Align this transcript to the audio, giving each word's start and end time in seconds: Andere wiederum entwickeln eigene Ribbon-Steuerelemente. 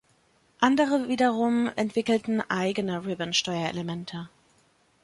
Andere 0.59 1.07
wiederum 1.09 1.69
entwickeln 1.75 2.41
eigene 2.49 3.05
Ribbon-Steuerelemente. 3.05 4.29